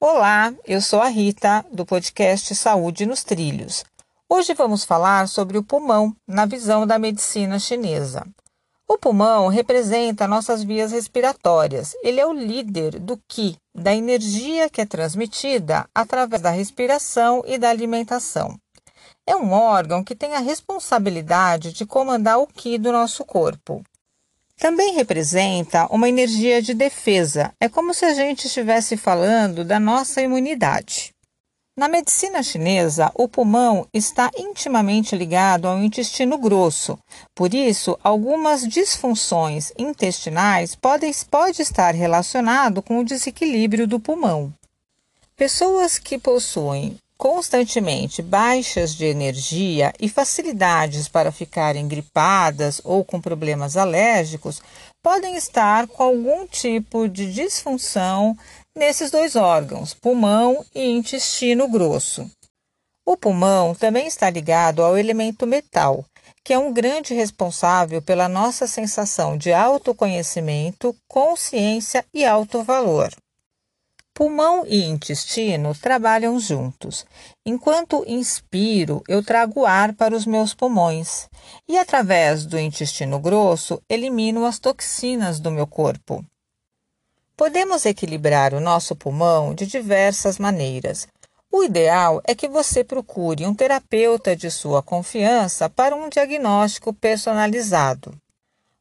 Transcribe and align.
Olá, 0.00 0.54
eu 0.64 0.80
sou 0.80 1.00
a 1.00 1.08
Rita, 1.08 1.66
do 1.72 1.84
podcast 1.84 2.54
Saúde 2.54 3.04
nos 3.04 3.24
Trilhos. 3.24 3.84
Hoje 4.28 4.54
vamos 4.54 4.84
falar 4.84 5.26
sobre 5.26 5.58
o 5.58 5.62
pulmão 5.64 6.14
na 6.24 6.46
visão 6.46 6.86
da 6.86 7.00
medicina 7.00 7.58
chinesa. 7.58 8.24
O 8.86 8.96
pulmão 8.96 9.48
representa 9.48 10.28
nossas 10.28 10.62
vias 10.62 10.92
respiratórias. 10.92 11.96
Ele 12.00 12.20
é 12.20 12.24
o 12.24 12.32
líder 12.32 13.00
do 13.00 13.20
Qi, 13.26 13.56
da 13.74 13.92
energia 13.92 14.70
que 14.70 14.80
é 14.80 14.86
transmitida 14.86 15.90
através 15.92 16.40
da 16.40 16.50
respiração 16.50 17.42
e 17.44 17.58
da 17.58 17.68
alimentação. 17.68 18.56
É 19.26 19.34
um 19.34 19.50
órgão 19.50 20.04
que 20.04 20.14
tem 20.14 20.32
a 20.34 20.38
responsabilidade 20.38 21.72
de 21.72 21.84
comandar 21.84 22.38
o 22.38 22.46
Qi 22.46 22.78
do 22.78 22.92
nosso 22.92 23.24
corpo. 23.24 23.82
Também 24.58 24.94
representa 24.94 25.86
uma 25.86 26.08
energia 26.08 26.60
de 26.60 26.74
defesa. 26.74 27.52
É 27.60 27.68
como 27.68 27.94
se 27.94 28.04
a 28.04 28.12
gente 28.12 28.46
estivesse 28.46 28.96
falando 28.96 29.64
da 29.64 29.78
nossa 29.78 30.20
imunidade. 30.20 31.14
Na 31.76 31.86
medicina 31.86 32.42
chinesa, 32.42 33.12
o 33.14 33.28
pulmão 33.28 33.86
está 33.94 34.28
intimamente 34.36 35.14
ligado 35.14 35.68
ao 35.68 35.78
intestino 35.78 36.36
grosso. 36.36 36.98
Por 37.36 37.54
isso, 37.54 37.96
algumas 38.02 38.66
disfunções 38.66 39.72
intestinais 39.78 40.74
podem 40.74 41.12
pode 41.30 41.62
estar 41.62 41.94
relacionado 41.94 42.82
com 42.82 42.98
o 42.98 43.04
desequilíbrio 43.04 43.86
do 43.86 44.00
pulmão. 44.00 44.52
Pessoas 45.36 46.00
que 46.00 46.18
possuem 46.18 46.98
constantemente 47.18 48.22
baixas 48.22 48.94
de 48.94 49.04
energia 49.04 49.92
e 50.00 50.08
facilidades 50.08 51.08
para 51.08 51.32
ficarem 51.32 51.88
gripadas 51.88 52.80
ou 52.84 53.04
com 53.04 53.20
problemas 53.20 53.76
alérgicos 53.76 54.62
podem 55.02 55.36
estar 55.36 55.88
com 55.88 56.04
algum 56.04 56.46
tipo 56.46 57.08
de 57.08 57.32
disfunção 57.32 58.38
nesses 58.76 59.10
dois 59.10 59.34
órgãos, 59.34 59.92
pulmão 59.92 60.64
e 60.72 60.88
intestino 60.90 61.68
grosso. 61.68 62.30
O 63.04 63.16
pulmão 63.16 63.74
também 63.74 64.06
está 64.06 64.30
ligado 64.30 64.82
ao 64.82 64.96
elemento 64.96 65.46
metal, 65.46 66.04
que 66.44 66.52
é 66.52 66.58
um 66.58 66.72
grande 66.72 67.14
responsável 67.14 68.00
pela 68.00 68.28
nossa 68.28 68.66
sensação 68.66 69.36
de 69.36 69.52
autoconhecimento, 69.52 70.94
consciência 71.08 72.04
e 72.14 72.24
alto 72.24 72.62
valor. 72.62 73.10
Pulmão 74.18 74.64
e 74.66 74.82
intestino 74.82 75.72
trabalham 75.76 76.40
juntos. 76.40 77.06
Enquanto 77.46 78.04
inspiro, 78.04 79.00
eu 79.06 79.22
trago 79.22 79.64
ar 79.64 79.94
para 79.94 80.12
os 80.12 80.26
meus 80.26 80.52
pulmões 80.52 81.28
e, 81.68 81.78
através 81.78 82.44
do 82.44 82.58
intestino 82.58 83.20
grosso, 83.20 83.80
elimino 83.88 84.44
as 84.44 84.58
toxinas 84.58 85.38
do 85.38 85.52
meu 85.52 85.68
corpo. 85.68 86.24
Podemos 87.36 87.86
equilibrar 87.86 88.54
o 88.54 88.60
nosso 88.60 88.96
pulmão 88.96 89.54
de 89.54 89.66
diversas 89.66 90.36
maneiras. 90.36 91.06
O 91.48 91.62
ideal 91.62 92.20
é 92.24 92.34
que 92.34 92.48
você 92.48 92.82
procure 92.82 93.46
um 93.46 93.54
terapeuta 93.54 94.34
de 94.34 94.50
sua 94.50 94.82
confiança 94.82 95.70
para 95.70 95.94
um 95.94 96.08
diagnóstico 96.08 96.92
personalizado. 96.92 98.12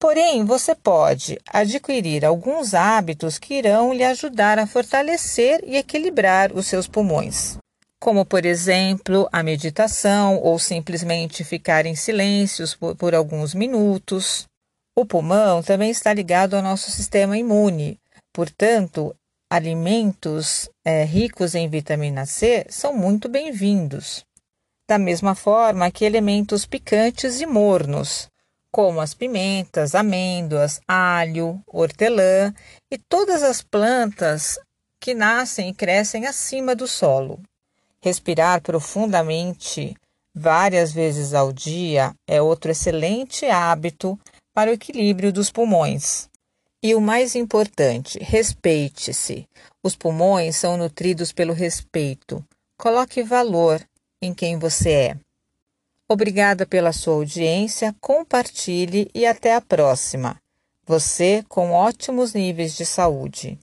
Porém, 0.00 0.46
você 0.46 0.74
pode 0.74 1.38
adquirir 1.46 2.24
alguns 2.24 2.72
hábitos 2.72 3.38
que 3.38 3.52
irão 3.52 3.92
lhe 3.92 4.02
ajudar 4.02 4.58
a 4.58 4.66
fortalecer 4.66 5.62
e 5.66 5.76
equilibrar 5.76 6.52
os 6.54 6.66
seus 6.66 6.88
pulmões, 6.88 7.58
como, 8.00 8.24
por 8.24 8.46
exemplo, 8.46 9.28
a 9.30 9.42
meditação 9.42 10.38
ou 10.38 10.58
simplesmente 10.58 11.44
ficar 11.44 11.84
em 11.84 11.94
silêncios 11.94 12.74
por, 12.74 12.96
por 12.96 13.14
alguns 13.14 13.52
minutos. 13.52 14.46
O 14.96 15.04
pulmão 15.04 15.62
também 15.62 15.90
está 15.90 16.14
ligado 16.14 16.54
ao 16.54 16.62
nosso 16.62 16.90
sistema 16.90 17.36
imune, 17.36 17.98
portanto, 18.32 19.14
alimentos 19.50 20.70
é, 20.82 21.04
ricos 21.04 21.54
em 21.54 21.68
vitamina 21.68 22.24
C 22.24 22.64
são 22.70 22.94
muito 22.94 23.28
bem-vindos. 23.28 24.24
Da 24.88 24.98
mesma 24.98 25.34
forma 25.34 25.90
que 25.90 26.06
elementos 26.06 26.64
picantes 26.64 27.38
e 27.42 27.44
mornos, 27.44 28.30
como 28.70 29.00
as 29.00 29.14
pimentas, 29.14 29.94
amêndoas, 29.94 30.80
alho, 30.86 31.60
hortelã 31.66 32.54
e 32.90 32.96
todas 32.96 33.42
as 33.42 33.62
plantas 33.62 34.58
que 35.00 35.14
nascem 35.14 35.70
e 35.70 35.74
crescem 35.74 36.26
acima 36.26 36.74
do 36.74 36.86
solo. 36.86 37.40
Respirar 38.00 38.62
profundamente 38.62 39.96
várias 40.34 40.92
vezes 40.92 41.34
ao 41.34 41.52
dia 41.52 42.14
é 42.26 42.40
outro 42.40 42.70
excelente 42.70 43.46
hábito 43.46 44.18
para 44.54 44.70
o 44.70 44.74
equilíbrio 44.74 45.32
dos 45.32 45.50
pulmões. 45.50 46.28
E 46.82 46.94
o 46.94 47.00
mais 47.00 47.34
importante, 47.34 48.18
respeite-se. 48.22 49.46
Os 49.82 49.94
pulmões 49.94 50.56
são 50.56 50.78
nutridos 50.78 51.30
pelo 51.30 51.52
respeito. 51.52 52.42
Coloque 52.78 53.22
valor 53.22 53.82
em 54.22 54.32
quem 54.32 54.58
você 54.58 54.90
é. 54.90 55.16
Obrigada 56.12 56.66
pela 56.66 56.92
sua 56.92 57.14
audiência, 57.14 57.94
compartilhe 58.00 59.08
e 59.14 59.24
até 59.24 59.54
a 59.54 59.60
próxima. 59.60 60.36
Você 60.84 61.44
com 61.48 61.70
ótimos 61.70 62.34
níveis 62.34 62.76
de 62.76 62.84
saúde. 62.84 63.56